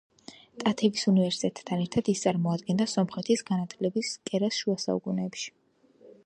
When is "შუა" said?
4.63-4.79